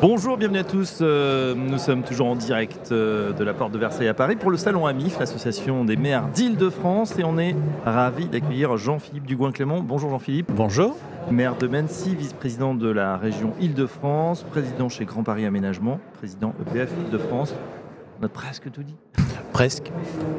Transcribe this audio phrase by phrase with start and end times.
[0.00, 1.00] Bonjour, bienvenue à tous.
[1.02, 4.50] Euh, nous sommes toujours en direct euh, de la porte de Versailles à Paris pour
[4.50, 7.18] le salon AMIF, l'association des maires d'Île-de-France.
[7.18, 7.54] Et on est
[7.84, 9.82] ravis d'accueillir Jean-Philippe Dugoin-Clément.
[9.82, 10.50] Bonjour Jean-Philippe.
[10.54, 10.96] Bonjour.
[11.30, 16.90] Maire de Mency, vice-président de la région Île-de-France, président chez Grand Paris Aménagement, président EPF
[17.04, 17.54] Île-de-France.
[18.22, 18.96] On a presque tout dit.
[19.52, 19.90] Presque.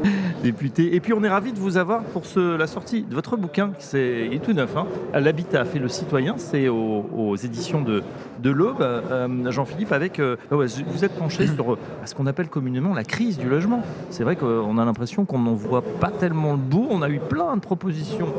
[0.44, 0.96] Député.
[0.96, 3.72] Et puis on est ravis de vous avoir pour la sortie de votre bouquin.
[3.94, 4.76] Il est tout neuf.
[4.76, 4.88] Hein.
[5.14, 6.36] L'habitat fait le citoyen.
[6.38, 8.02] C'est aux, éditions de,
[8.50, 8.82] l'Aube.
[8.82, 10.20] Euh, Jean-Philippe, avec.
[10.20, 13.84] Euh, bah vous êtes penché sur euh, ce qu'on appelle communément la crise du logement.
[14.10, 16.88] C'est vrai qu'on a l'impression qu'on n'en voit pas tellement le bout.
[16.90, 18.34] On a eu plein de propositions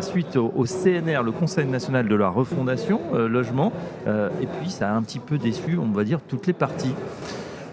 [0.00, 3.72] suite au, CNR, le Conseil national de la refondation logement.
[4.06, 6.94] et puis ça a un petit peu déçu, on va dire, toutes les parties.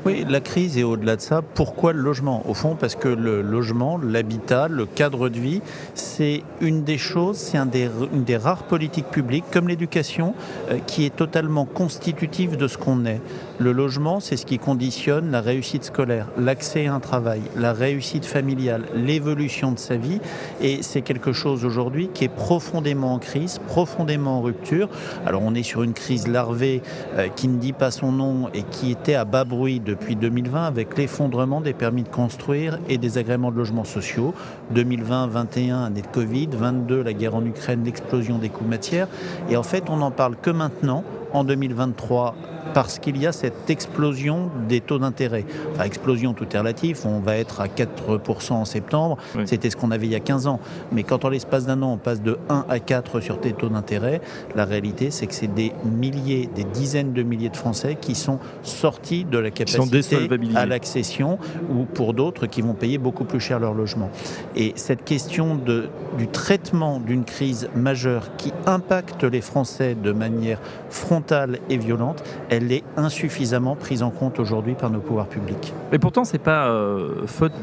[0.05, 1.41] Oui, la crise est au-delà de ça.
[1.41, 2.42] Pourquoi le logement?
[2.47, 5.61] Au fond, parce que le logement, l'habitat, le cadre de vie,
[5.94, 10.36] c'est une des choses, c'est une des rares politiques publiques, comme l'éducation,
[10.72, 13.20] euh, qui est totalement constitutive de ce qu'on est.
[13.59, 18.25] Le logement, c'est ce qui conditionne la réussite scolaire, l'accès à un travail, la réussite
[18.25, 20.22] familiale, l'évolution de sa vie.
[20.61, 24.88] Et c'est quelque chose aujourd'hui qui est profondément en crise, profondément en rupture.
[25.25, 26.81] Alors on est sur une crise larvée
[27.17, 30.66] euh, qui ne dit pas son nom et qui était à bas bruit depuis 2020
[30.66, 34.34] avec l'effondrement des permis de construire et des agréments de logements sociaux.
[34.72, 39.08] 2020, 21, année de Covid, 22, la guerre en Ukraine, l'explosion des coûts de matière.
[39.50, 42.36] Et en fait, on n'en parle que maintenant, en 2023,
[42.73, 45.45] parce qu'il y a cette explosion des taux d'intérêt.
[45.72, 47.06] Enfin, explosion, tout est relatif.
[47.06, 49.17] On va être à 4% en septembre.
[49.45, 50.59] C'était ce qu'on avait il y a 15 ans.
[50.92, 53.70] Mais quand en l'espace d'un an, on passe de 1 à 4 sur tes taux
[53.70, 54.22] d'intérêt,
[54.56, 58.39] la réalité, c'est que c'est des milliers, des dizaines de milliers de Français qui sont
[58.64, 61.39] sortis de la capacité à l'accession
[61.70, 64.09] ou pour d'autres qui vont payer beaucoup plus cher leur logement.
[64.56, 70.60] Et cette question de, du traitement d'une crise majeure qui impacte les Français de manière
[70.89, 75.73] frontale et violente, elle est insuffisamment prise en compte aujourd'hui par nos pouvoirs publics.
[75.92, 77.53] Et pourtant, c'est pas euh, faute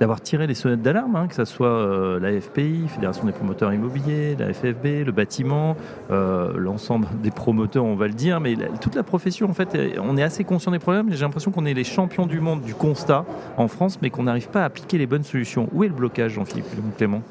[0.00, 3.72] d'avoir tiré les sonnettes d'alarme, hein, que ce soit euh, la FPI, Fédération des promoteurs
[3.72, 5.76] immobiliers, la FFB, le bâtiment,
[6.10, 10.16] euh, l'ensemble des promoteurs, on va le dire, mais toute la profession, en fait, on
[10.16, 11.10] est assez conscient des problèmes.
[11.10, 13.24] J'ai l'impression qu'on est les champions du monde du constat
[13.56, 15.68] en France, mais qu'on n'arrive pas à appliquer les bonnes solutions.
[15.72, 17.22] Où est le blocage, Jean-Philippe Clément?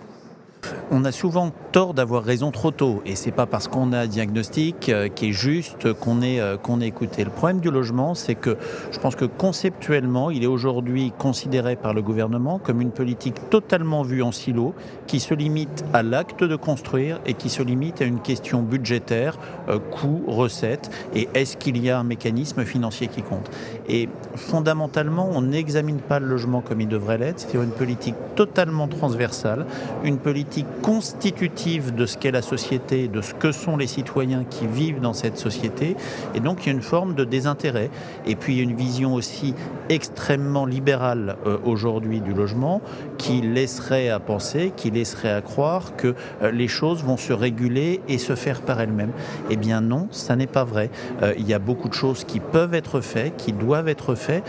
[0.91, 4.07] On a souvent tort d'avoir raison trop tôt, et c'est pas parce qu'on a un
[4.07, 7.24] diagnostic euh, qui est juste qu'on est euh, qu'on est écouté.
[7.24, 8.57] Le problème du logement, c'est que
[8.91, 14.03] je pense que conceptuellement, il est aujourd'hui considéré par le gouvernement comme une politique totalement
[14.03, 14.74] vue en silo,
[15.07, 19.38] qui se limite à l'acte de construire et qui se limite à une question budgétaire,
[19.69, 23.50] euh, coût, recette, et est-ce qu'il y a un mécanisme financier qui compte?
[23.88, 28.88] Et fondamentalement, on n'examine pas le logement comme il devrait l'être, c'est-à-dire une politique totalement
[28.88, 29.66] transversale,
[30.03, 34.67] une politique constitutive de ce qu'est la société, de ce que sont les citoyens qui
[34.67, 35.95] vivent dans cette société.
[36.35, 37.89] Et donc il y a une forme de désintérêt.
[38.25, 39.53] Et puis il y a une vision aussi
[39.89, 42.81] extrêmement libérale euh, aujourd'hui du logement
[43.17, 48.01] qui laisserait à penser, qui laisserait à croire que euh, les choses vont se réguler
[48.07, 49.11] et se faire par elles-mêmes.
[49.49, 50.89] Eh bien non, ça n'est pas vrai.
[51.21, 54.43] Euh, il y a beaucoup de choses qui peuvent être faites, qui doivent être faites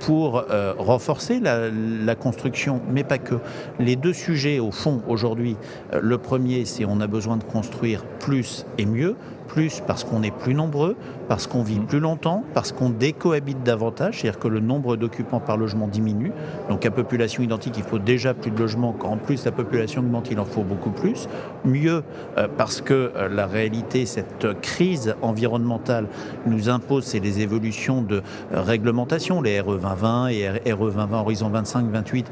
[0.00, 0.44] pour
[0.78, 3.36] renforcer la, la construction, mais pas que.
[3.78, 5.49] Les deux sujets, au fond, aujourd'hui,
[5.92, 9.16] euh, le premier, c'est on a besoin de construire plus et mieux
[9.50, 10.96] plus parce qu'on est plus nombreux,
[11.28, 11.86] parce qu'on vit mmh.
[11.86, 16.32] plus longtemps, parce qu'on décohabite davantage, c'est-à-dire que le nombre d'occupants par logement diminue.
[16.68, 20.02] Donc à population identique, il faut déjà plus de logements, quand en plus la population
[20.02, 21.28] augmente, il en faut beaucoup plus.
[21.64, 22.04] Mieux
[22.38, 26.06] euh, parce que euh, la réalité, cette crise environnementale
[26.46, 28.22] nous impose, c'est les évolutions de
[28.52, 32.26] réglementation, les RE 2020 et RE 2020 Horizon 25-28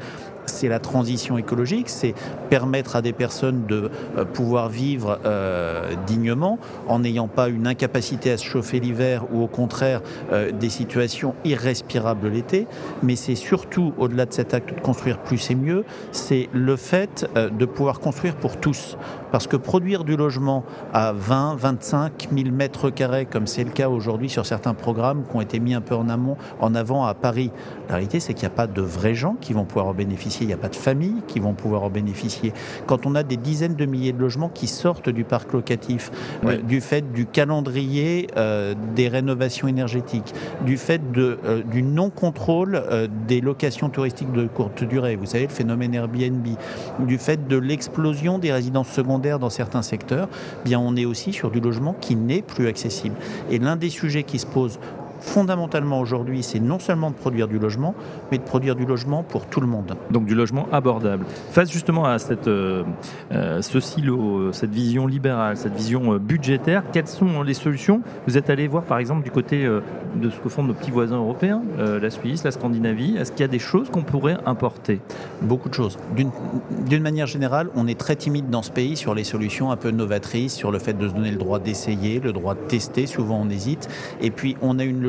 [0.49, 2.13] c'est la transition écologique, c'est
[2.49, 8.31] permettre à des personnes de euh, pouvoir vivre euh, dignement en n'ayant pas une incapacité
[8.31, 10.01] à se chauffer l'hiver ou au contraire
[10.31, 12.67] euh, des situations irrespirables l'été.
[13.03, 17.29] Mais c'est surtout, au-delà de cet acte de construire plus et mieux, c'est le fait
[17.35, 18.97] de pouvoir construire pour tous.
[19.31, 20.63] Parce que produire du logement
[20.93, 25.35] à 20, 25 000 mètres carrés, comme c'est le cas aujourd'hui sur certains programmes qui
[25.35, 27.51] ont été mis un peu en amont, en avant à Paris,
[27.87, 30.38] la réalité c'est qu'il n'y a pas de vrais gens qui vont pouvoir en bénéficier
[30.39, 32.53] bénéficier, il n'y a pas de familles qui vont pouvoir en bénéficier.
[32.85, 36.11] Quand on a des dizaines de milliers de logements qui sortent du parc locatif,
[36.45, 40.33] euh, du fait du calendrier euh, des rénovations énergétiques,
[40.65, 42.83] du fait de, euh, du non-contrôle
[43.27, 46.47] des locations touristiques de courte durée, vous savez, le phénomène Airbnb,
[46.99, 50.27] du fait de l'explosion des résidences secondaires dans certains secteurs,
[50.61, 53.15] eh bien on est aussi sur du logement qui n'est plus accessible.
[53.49, 54.79] Et l'un des sujets qui se pose
[55.19, 57.95] fondamentalement aujourd'hui, c'est non seulement de produire du logement,
[58.31, 59.95] mais de produire du logement pour tout le monde.
[60.11, 61.25] Donc du logement abordable.
[61.51, 62.83] Face justement à cette, euh,
[63.31, 68.01] euh, ce silo, cette vision libérale, cette vision euh, budgétaire, quelles sont les solutions?
[68.27, 69.67] Vous êtes allé voir par exemple du côté
[70.15, 73.15] de ce que font nos petits voisins européens, la Suisse, la Scandinavie.
[73.17, 75.01] Est-ce qu'il y a des choses qu'on pourrait importer?
[75.41, 75.97] Beaucoup de choses.
[76.15, 79.91] D'une manière générale, on est très timide dans ce pays sur les solutions un peu
[79.91, 83.05] novatrices, sur le fait de se donner le droit d'essayer, le droit de tester.
[83.05, 83.87] Souvent on hésite.
[84.21, 85.01] Et puis on a une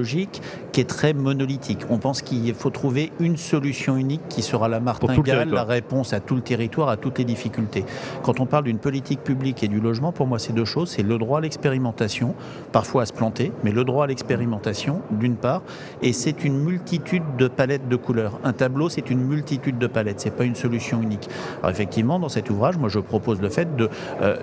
[0.73, 1.81] qui est très monolithique.
[1.91, 6.20] On pense qu'il faut trouver une solution unique qui sera la martingale, la réponse à
[6.20, 7.85] tout le territoire, à toutes les difficultés.
[8.23, 10.91] Quand on parle d'une politique publique et du logement, pour moi, c'est deux choses.
[10.91, 12.35] C'est le droit à l'expérimentation,
[12.73, 15.62] parfois à se planter, mais le droit à l'expérimentation, d'une part,
[16.02, 18.38] et c'est une multitude de palettes de couleurs.
[18.44, 21.29] Un tableau, c'est une multitude de palettes, c'est pas une solution unique.
[21.58, 23.88] Alors effectivement, dans cet ouvrage, moi, je propose le fait de
[24.23, 24.37] euh,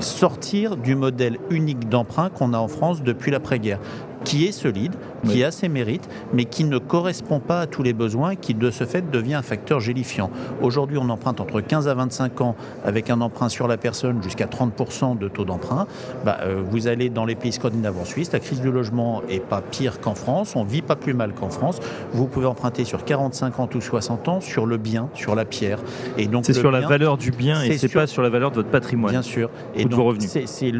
[0.00, 3.78] sortir du modèle unique d'emprunt qu'on a en France depuis l'après-guerre
[4.28, 4.92] qui est solide,
[5.26, 8.52] qui a ses mérites, mais qui ne correspond pas à tous les besoins et qui,
[8.52, 10.30] de ce fait, devient un facteur gélifiant.
[10.60, 12.54] Aujourd'hui, on emprunte entre 15 à 25 ans
[12.84, 15.86] avec un emprunt sur la personne jusqu'à 30% de taux d'emprunt.
[16.26, 19.40] Bah, euh, vous allez dans les pays scandinaves en Suisse, la crise du logement est
[19.40, 21.78] pas pire qu'en France, on vit pas plus mal qu'en France.
[22.12, 25.78] Vous pouvez emprunter sur 45 ans ou 60 ans sur le bien, sur la pierre.
[26.18, 28.56] Et donc c'est sur la valeur du bien et c'est pas sur la valeur de
[28.56, 29.12] votre patrimoine.
[29.12, 29.48] Bien sûr.
[29.74, 30.72] Et donc, c'est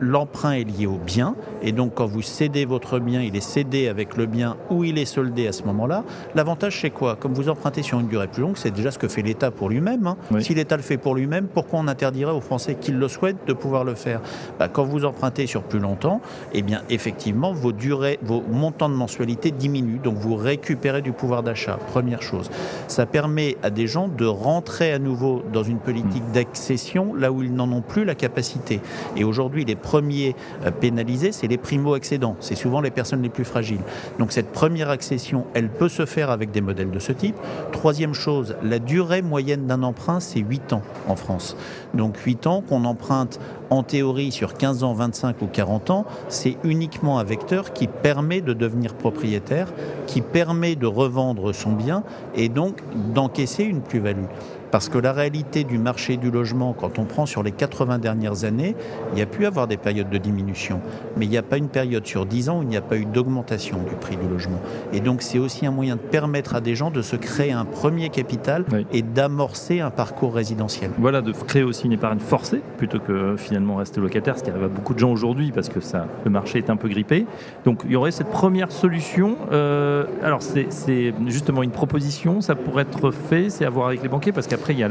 [0.00, 1.36] l'emprunt est lié au bien.
[1.62, 4.98] Et donc quand vous cédez votre bien, il est cédé avec le bien ou il
[4.98, 6.04] est soldé à ce moment-là.
[6.34, 7.16] L'avantage, c'est quoi?
[7.16, 9.68] Comme vous empruntez sur une durée plus longue, c'est déjà ce que fait l'État pour
[9.68, 10.06] lui-même.
[10.06, 10.16] Hein.
[10.40, 13.52] Si l'État le fait pour lui-même, pourquoi on interdirait aux Français qui le souhaitent de
[13.52, 14.20] pouvoir le faire?
[14.58, 16.20] Bah, Quand vous empruntez sur plus longtemps,
[16.52, 21.42] eh bien, effectivement, vos, durées, vos montants de mensualité diminuent, donc vous récupérez du pouvoir
[21.42, 21.78] d'achat.
[21.88, 22.50] Première chose.
[22.86, 26.32] Ça permet à des gens de rentrer à nouveau dans une politique mmh.
[26.32, 28.80] d'accession là où ils n'en ont plus la capacité.
[29.16, 30.34] Et aujourd'hui, les premiers
[30.64, 32.36] euh, pénalisés, c'est les primo-accédants.
[32.40, 33.80] C'est souvent les personnes les plus fragiles.
[34.18, 37.34] Donc cette première accession, elle peut se faire avec des modèles de ce type.
[37.72, 41.56] Troisième chose, la durée moyenne d'un emprunt, c'est 8 ans en France.
[41.94, 46.58] Donc 8 ans qu'on emprunte en théorie sur 15 ans, 25 ou 40 ans, c'est
[46.62, 49.68] uniquement un vecteur qui permet de devenir propriétaire,
[50.06, 52.02] qui permet de revendre son bien
[52.34, 52.82] et donc
[53.14, 54.26] d'encaisser une plus-value.
[54.70, 58.44] Parce que la réalité du marché du logement, quand on prend sur les 80 dernières
[58.44, 58.76] années,
[59.12, 60.80] il y a pu avoir des périodes de diminution.
[61.16, 62.96] Mais il n'y a pas une période sur 10 ans où il n'y a pas
[62.96, 64.60] eu d'augmentation du prix du logement.
[64.92, 67.64] Et donc c'est aussi un moyen de permettre à des gens de se créer un
[67.64, 70.90] premier capital et d'amorcer un parcours résidentiel.
[70.98, 74.64] Voilà, de créer aussi une épargne forcée plutôt que finalement rester locataire, ce qui arrive
[74.64, 77.26] à beaucoup de gens aujourd'hui parce que ça, le marché est un peu grippé.
[77.64, 79.36] Donc il y aurait cette première solution.
[79.52, 84.08] Euh, alors c'est justement une proposition, ça pourrait être fait, c'est à voir avec les
[84.08, 84.88] banquiers parce qu'à après, il y a,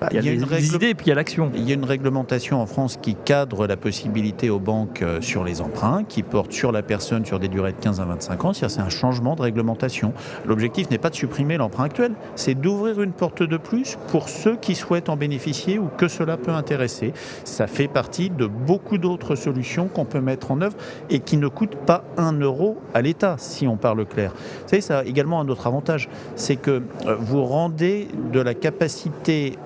[0.00, 1.50] bah, il y a, des, idées et puis il y a l'action.
[1.54, 5.42] Il y a une réglementation en France qui cadre la possibilité aux banques euh, sur
[5.42, 8.52] les emprunts, qui porte sur la personne sur des durées de 15 à 25 ans.
[8.52, 10.12] C'est un changement de réglementation.
[10.44, 14.56] L'objectif n'est pas de supprimer l'emprunt actuel, c'est d'ouvrir une porte de plus pour ceux
[14.56, 17.14] qui souhaitent en bénéficier ou que cela peut intéresser.
[17.44, 20.76] Ça fait partie de beaucoup d'autres solutions qu'on peut mettre en œuvre
[21.08, 24.32] et qui ne coûtent pas un euro à l'État, si on parle clair.
[24.34, 28.52] Vous savez, ça a également un autre avantage, c'est que euh, vous rendez de la
[28.52, 29.05] capacité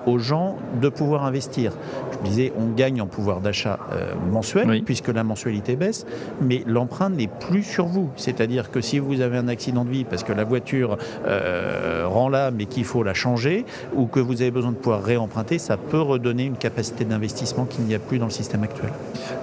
[0.05, 1.73] aux gens de pouvoir investir.
[2.11, 6.05] Je disais, on gagne en pouvoir d'achat euh, mensuel, puisque la mensualité baisse,
[6.41, 8.09] mais l'emprunt n'est plus sur vous.
[8.15, 12.29] C'est-à-dire que si vous avez un accident de vie parce que la voiture euh, rend
[12.29, 15.77] là, mais qu'il faut la changer, ou que vous avez besoin de pouvoir réemprunter, ça
[15.77, 18.91] peut redonner une capacité d'investissement qu'il n'y a plus dans le système actuel.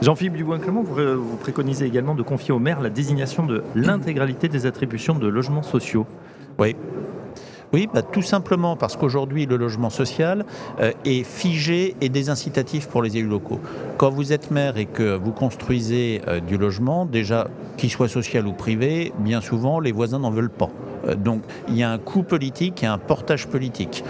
[0.03, 4.67] Jean-Philippe Dubois-Clément, vous, vous préconisez également de confier au maire la désignation de l'intégralité des
[4.67, 6.07] attributions de logements sociaux.
[6.59, 6.75] Oui,
[7.73, 10.45] oui, bah, tout simplement parce qu'aujourd'hui, le logement social
[10.81, 13.61] euh, est figé et désincitatif pour les élus locaux.
[13.99, 18.47] Quand vous êtes maire et que vous construisez euh, du logement, déjà qu'il soit social
[18.47, 20.71] ou privé, bien souvent, les voisins n'en veulent pas.
[21.07, 24.03] Euh, donc il y a un coût politique et un portage politique.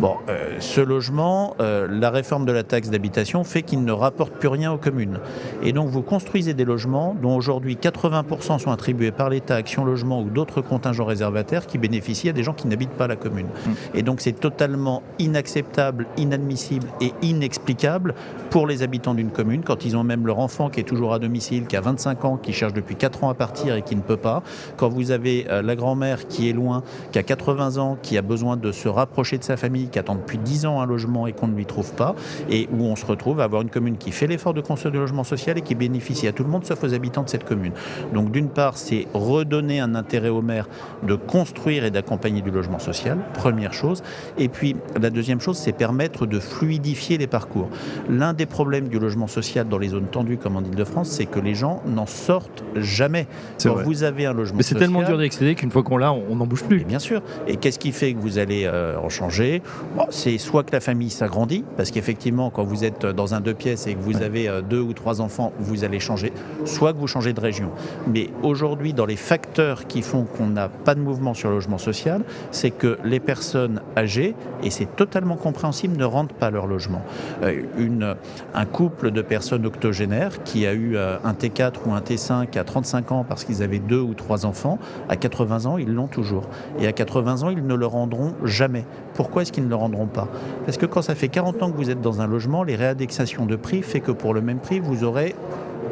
[0.00, 4.32] Bon, euh, ce logement, euh, la réforme de la taxe d'habitation fait qu'il ne rapporte
[4.32, 5.20] plus rien aux communes.
[5.62, 10.20] Et donc vous construisez des logements dont aujourd'hui 80% sont attribués par l'État, Action Logement
[10.20, 13.46] ou d'autres contingents réservataires qui bénéficient à des gens qui n'habitent pas la commune.
[13.46, 13.70] Mmh.
[13.94, 18.14] Et donc c'est totalement inacceptable, inadmissible et inexplicable
[18.50, 21.20] pour les habitants d'une commune quand ils ont même leur enfant qui est toujours à
[21.20, 24.00] domicile, qui a 25 ans, qui cherche depuis 4 ans à partir et qui ne
[24.00, 24.42] peut pas.
[24.76, 26.82] Quand vous avez la grand-mère qui est loin,
[27.12, 30.14] qui a 80 ans, qui a besoin de se rapprocher de sa famille qui attend
[30.14, 32.14] depuis 10 ans un logement et qu'on ne lui trouve pas,
[32.50, 34.98] et où on se retrouve à avoir une commune qui fait l'effort de construire du
[34.98, 37.72] logement social et qui bénéficie à tout le monde sauf aux habitants de cette commune.
[38.12, 40.68] Donc d'une part, c'est redonner un intérêt au maire
[41.02, 44.02] de construire et d'accompagner du logement social, première chose.
[44.38, 47.68] Et puis la deuxième chose, c'est permettre de fluidifier les parcours.
[48.08, 51.40] L'un des problèmes du logement social dans les zones tendues comme en Ile-de-France, c'est que
[51.40, 53.26] les gens n'en sortent jamais.
[53.62, 56.36] Quand vous avez un logement Mais c'est tellement dur d'accéder qu'une fois qu'on l'a, on
[56.36, 56.84] n'en bouge plus.
[56.84, 57.22] bien sûr.
[57.46, 59.62] Et qu'est-ce qui fait que vous allez euh, en changer?
[60.10, 63.86] C'est soit que la famille s'agrandit, parce qu'effectivement, quand vous êtes dans un deux pièces
[63.86, 66.32] et que vous avez euh, deux ou trois enfants, vous allez changer,
[66.64, 67.70] soit que vous changez de région.
[68.06, 71.78] Mais aujourd'hui, dans les facteurs qui font qu'on n'a pas de mouvement sur le logement
[71.78, 77.02] social, c'est que les personnes âgées, et c'est totalement compréhensible, ne rentrent pas leur logement.
[77.42, 78.16] Euh, une,
[78.54, 82.64] un couple de personnes octogénaires qui a eu euh, un T4 ou un T5 à
[82.64, 84.78] 35 ans parce qu'ils avaient deux ou trois enfants,
[85.08, 86.48] à 80 ans, ils l'ont toujours.
[86.80, 88.84] Et à 80 ans, ils ne le rendront jamais.
[89.14, 90.28] Pourquoi est-ce qu'ils ne le rendront pas.
[90.64, 93.46] Parce que quand ça fait 40 ans que vous êtes dans un logement, les réindexations
[93.46, 95.34] de prix fait que pour le même prix, vous aurez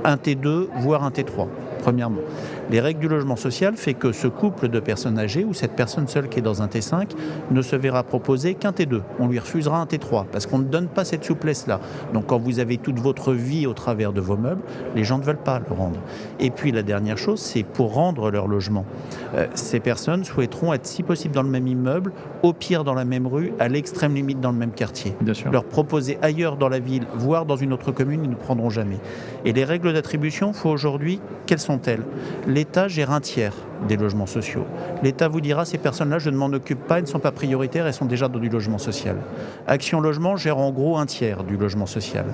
[0.05, 1.47] un T2, voire un T3,
[1.83, 2.21] premièrement.
[2.71, 6.09] Les règles du logement social fait que ce couple de personnes âgées ou cette personne
[6.09, 7.11] seule qui est dans un T5
[7.51, 9.03] ne se verra proposer qu'un T2.
[9.19, 11.81] On lui refusera un T3 parce qu'on ne donne pas cette souplesse-là.
[12.15, 14.63] Donc quand vous avez toute votre vie au travers de vos meubles,
[14.95, 15.99] les gens ne veulent pas le rendre.
[16.41, 18.87] Et puis la dernière chose, c'est pour rendre leur logement.
[19.35, 22.13] Euh, ces personnes souhaiteront être si possible dans le même immeuble,
[22.43, 25.15] au pire dans la même rue, à l'extrême limite dans le même quartier.
[25.21, 25.51] Bien sûr.
[25.51, 28.99] Leur proposer ailleurs dans la ville, voire dans une autre commune, ils ne prendront jamais.
[29.45, 32.03] Et les règles d'attribution, faut aujourd'hui, quelles sont-elles?
[32.47, 33.55] l'État gère un tiers
[33.89, 34.65] des logements sociaux.
[35.03, 37.87] L'État vous dira ces personnes-là, je ne m'en occupe pas, elles ne sont pas prioritaires,
[37.87, 39.17] elles sont déjà dans du logement social.
[39.67, 42.27] Action Logement gère en gros un tiers du logement social.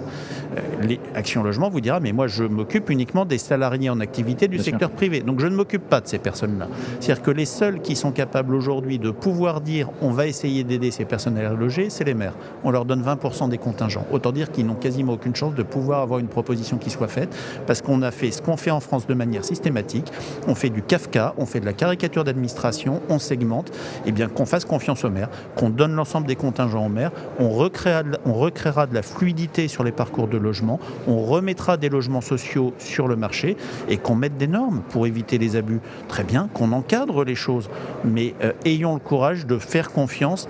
[0.57, 4.59] Euh, Action Logement vous dira mais moi je m'occupe uniquement des salariés en activité du
[4.59, 6.69] secteur privé, donc je ne m'occupe pas de ces personnes-là.
[7.01, 10.91] C'est-à-dire que les seuls qui sont capables aujourd'hui de pouvoir dire on va essayer d'aider
[10.91, 12.35] ces personnes à loger, c'est les maires.
[12.65, 14.07] On leur donne 20% des contingents.
[14.13, 17.35] Autant dire qu'ils n'ont quasiment aucune chance de pouvoir avoir une proposition qui soit faite
[17.67, 20.11] parce qu'on a fait ce qu'on fait en France de manière systématique.
[20.47, 24.29] On fait du Kafka, on fait de la caricature d'administration, on segmente, et eh bien
[24.29, 28.19] qu'on fasse confiance au maire, qu'on donne l'ensemble des contingents au maire, on recréera, de,
[28.25, 32.73] on recréera de la fluidité sur les parcours de logement, on remettra des logements sociaux
[32.79, 33.57] sur le marché
[33.89, 35.81] et qu'on mette des normes pour éviter les abus.
[36.09, 37.69] Très bien, qu'on encadre les choses,
[38.05, 40.49] mais euh, ayons le courage de faire confiance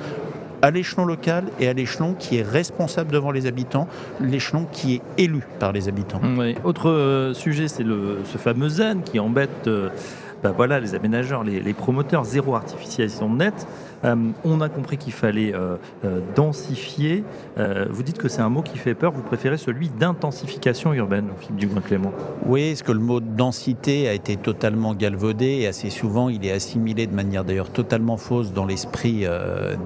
[0.63, 3.89] à l'échelon local et à l'échelon qui est responsable devant les habitants,
[4.21, 6.21] l'échelon qui est élu par les habitants.
[6.65, 9.91] Autre euh, sujet, c'est ce fameux ZEN qui embête euh,
[10.43, 13.67] bah les aménageurs, les, les, promoteurs, zéro artificialisation nette.
[14.05, 14.15] Euh,
[14.45, 17.25] on a compris qu'il fallait euh, euh, densifier.
[17.91, 19.13] vous dites que c'est un mot qui fait peur.
[19.13, 22.13] Vous préférez celui d'intensification urbaine, Philippe Dugoin-Clément
[22.47, 26.53] Oui, est-ce que le mot densité a été totalement galvaudé et assez souvent il est
[26.53, 29.27] assimilé de manière d'ailleurs totalement fausse dans l'esprit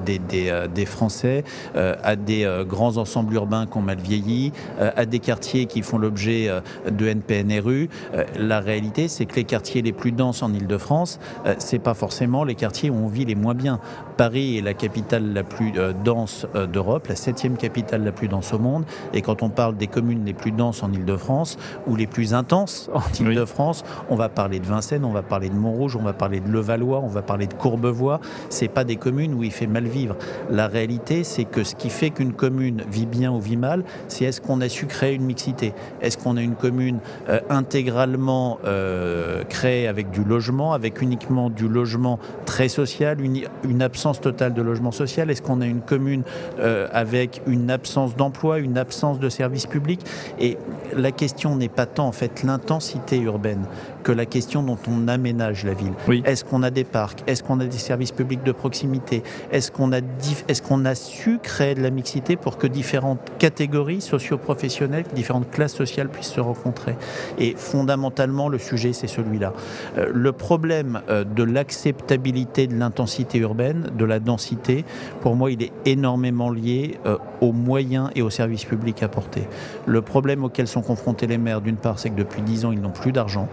[0.04, 5.66] des, des, Français à des grands ensembles urbains qui ont mal vieilli, à des quartiers
[5.66, 6.50] qui font l'objet
[6.90, 7.88] de NPNRU.
[8.37, 11.19] la réalité, c'est que les quartiers les plus denses en Ile-de-France,
[11.59, 13.81] c'est pas forcément les quartiers où on vit les moins bien.
[14.16, 18.28] Paris est la capitale la plus euh, dense euh, d'Europe, la septième capitale la plus
[18.28, 18.85] dense au monde.
[19.14, 22.90] Et quand on parle des communes les plus denses en Ile-de-France ou les plus intenses
[22.95, 26.40] en Ile-de-France, on va parler de Vincennes, on va parler de Montrouge, on va parler
[26.40, 28.21] de Levallois, on va parler de Courbevoie.
[28.49, 30.16] C'est pas des communes où il fait mal vivre.
[30.50, 34.25] La réalité, c'est que ce qui fait qu'une commune vit bien ou vit mal, c'est
[34.25, 35.73] est-ce qu'on a su créer une mixité?
[36.00, 38.59] Est-ce qu'on a une commune euh, intégralement
[39.49, 44.62] créée avec du logement, avec uniquement du logement très social, une, une absence totale de
[44.62, 45.31] logement social.
[45.31, 46.23] Est-ce qu'on a une commune
[46.59, 50.00] euh, avec une absence d'emploi, une absence de services publics?
[50.38, 50.57] Et
[50.97, 53.64] la question n'est pas tant en fait l'intensité urbaine
[54.02, 55.92] que la question dont on aménage la ville.
[56.25, 57.23] Est-ce qu'on a des parcs?
[57.26, 59.23] Est-ce qu'on a des services publics de proximité?
[59.50, 64.00] Est-ce qu'on a, est qu'on a su créer de la mixité pour que différentes catégories
[64.00, 66.97] socio-professionnelles, différentes classes sociales puissent se rencontrer?
[67.38, 69.52] Et fondamentalement, le sujet, c'est celui-là.
[69.99, 74.85] Euh, le problème euh, de l'acceptabilité de l'intensité urbaine, de la densité,
[75.21, 79.47] pour moi, il est énormément lié euh, aux moyens et aux services publics apportés.
[79.87, 82.80] Le problème auquel sont confrontés les maires, d'une part, c'est que depuis dix ans, ils
[82.80, 83.49] n'ont plus d'argent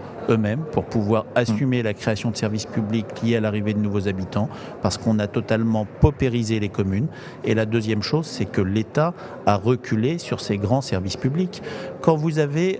[0.72, 4.48] pour pouvoir assumer la création de services publics liés à l'arrivée de nouveaux habitants,
[4.82, 7.06] parce qu'on a totalement paupérisé les communes.
[7.44, 9.14] Et la deuxième chose, c'est que l'État
[9.46, 11.62] a reculé sur ces grands services publics.
[12.00, 12.78] Quand vous avez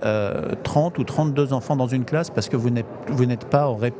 [0.62, 3.94] 30 euh, ou 32 enfants dans une classe parce que vous n'êtes pas au REP+,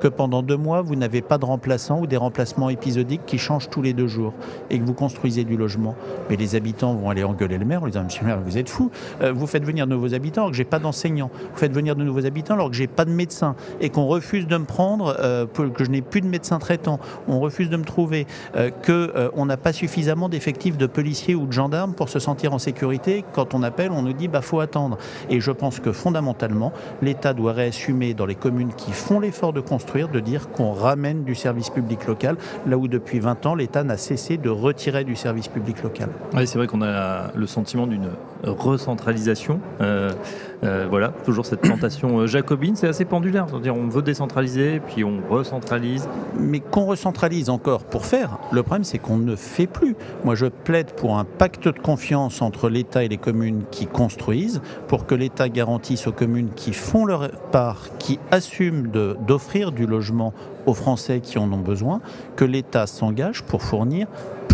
[0.00, 3.70] que pendant deux mois, vous n'avez pas de remplaçants ou des remplacements épisodiques qui changent
[3.70, 4.32] tous les deux jours
[4.70, 5.94] et que vous construisez du logement,
[6.28, 8.68] mais les habitants vont aller engueuler le maire en disant Monsieur le maire, vous êtes
[8.68, 8.90] fou,
[9.20, 11.94] euh, vous faites venir de nouveaux habitants alors que j'ai pas d'enseignants, vous faites venir
[11.94, 15.16] de nouveaux habitants alors que j'ai pas de médecin et qu'on refuse de me prendre,
[15.20, 18.26] euh, que je n'ai plus de médecin traitant, on refuse de me trouver,
[18.56, 22.58] euh, qu'on n'a pas suffisamment d'effectifs de policiers ou de gendarmes pour se sentir en
[22.58, 24.98] sécurité, quand on appelle, on nous dit bah faut attendre.
[25.28, 29.60] Et je pense que fondamentalement, l'État doit réassumer dans les communes qui font l'effort de
[29.60, 33.82] construire, de dire qu'on ramène du service public local, là où depuis 20 ans, l'État
[33.82, 36.08] n'a cessé de retirer du service public local.
[36.34, 38.10] Oui, c'est vrai qu'on a le sentiment d'une
[38.44, 39.60] recentralisation.
[39.80, 40.12] Euh,
[40.62, 43.46] euh, voilà, toujours cette tentation euh, jacobine, c'est assez pendulaire.
[43.48, 46.08] C'est-à-dire, on veut décentraliser, puis on recentralise.
[46.38, 49.96] Mais qu'on recentralise encore pour faire, le problème, c'est qu'on ne fait plus.
[50.24, 54.60] Moi, je plaide pour un pacte de confiance entre l'État et les communes qui construisent,
[54.86, 58.88] pour que l'État garantisse aux communes qui font leur part, qui assument
[59.26, 60.34] d'offrir du logement
[60.66, 62.00] aux Français qui en ont besoin,
[62.36, 64.06] que l'État s'engage pour fournir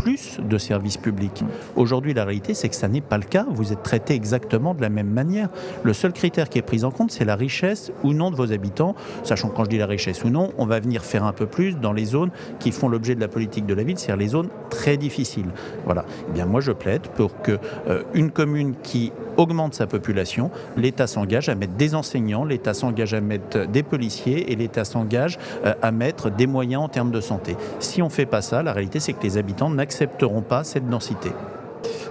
[0.07, 1.43] plus de services publics.
[1.75, 3.45] Aujourd'hui, la réalité, c'est que ça n'est pas le cas.
[3.51, 5.49] Vous êtes traité exactement de la même manière.
[5.83, 8.53] Le seul critère qui est pris en compte, c'est la richesse ou non de vos
[8.53, 8.95] habitants.
[9.25, 11.47] Sachant que quand je dis la richesse ou non, on va venir faire un peu
[11.47, 14.29] plus dans les zones qui font l'objet de la politique de la ville, c'est-à-dire les
[14.29, 15.51] zones très difficiles.
[15.87, 16.05] Voilà.
[16.29, 17.59] Eh bien, moi, je plaide pour que
[17.89, 23.13] euh, une commune qui augmente sa population, l'État s'engage à mettre des enseignants, l'État s'engage
[23.13, 27.21] à mettre des policiers et l'État s'engage euh, à mettre des moyens en termes de
[27.21, 27.57] santé.
[27.81, 30.63] Si on ne fait pas ça, la réalité, c'est que les habitants n'acceptent n'accepteront pas
[30.63, 31.31] cette densité.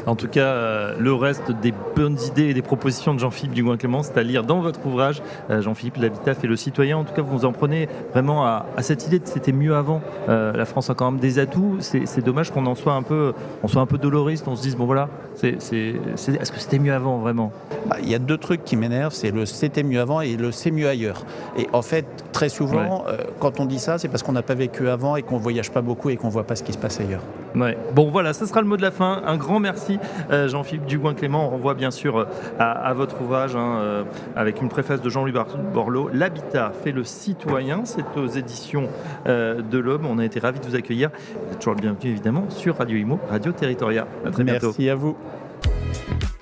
[0.05, 4.03] En tout cas, euh, le reste des bonnes idées et des propositions de Jean-Philippe Dugoin-Clément,
[4.03, 6.97] c'est à lire dans votre ouvrage, euh, Jean-Philippe, l'habitat fait le citoyen.
[6.97, 10.01] En tout cas, vous en prenez vraiment à, cette idée de c'était mieux avant.
[10.29, 11.77] Euh, la France a quand même des atouts.
[11.79, 13.33] C'est dommage qu'on en soit un peu,
[13.63, 14.47] on soit un peu doloriste.
[14.47, 15.09] On se dise bon voilà,
[15.41, 17.51] est-ce que c'était mieux avant vraiment?
[17.87, 20.51] Bah, Il y a deux trucs qui m'énervent, c'est le c'était mieux avant et le
[20.51, 21.25] c'est mieux ailleurs.
[21.57, 23.05] Et en fait, très souvent,
[23.39, 25.81] quand on dit ça, c'est parce qu'on n'a pas vécu avant et qu'on voyage pas
[25.81, 27.21] beaucoup et qu'on voit pas ce qui se passe ailleurs.
[27.55, 27.77] Ouais.
[27.93, 29.21] Bon voilà, ce sera le mot de la fin.
[29.25, 29.94] Un grand merci
[30.31, 31.47] euh, Jean-Philippe Dugoin-Clément.
[31.47, 32.25] On renvoie bien sûr euh,
[32.59, 34.03] à, votre ouvrage hein, euh,
[34.35, 35.33] avec une préface de Jean-Louis
[35.73, 36.09] Borloo.
[36.13, 37.85] L'habitat fait le citoyen.
[37.85, 38.89] C'est aux éditions
[39.25, 40.05] de l'Homme.
[40.05, 41.09] On a été ravis de vous accueillir.
[41.45, 44.07] Vous êtes toujours le bienvenu évidemment sur Radio Imo, Radio Territoria.
[44.25, 44.67] À très bientôt.
[44.67, 45.15] Merci à vous.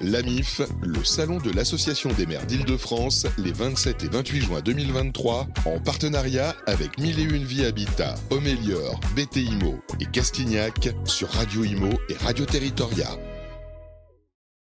[0.03, 5.79] L'AMIF, le salon de l'Association des maires d'Île-de-France, les 27 et 28 juin 2023, en
[5.79, 11.89] partenariat avec Mille et Une Vie Habitat, Homélior, BT Imo et Castignac sur Radio Imo
[12.09, 13.07] et Radio Territoria.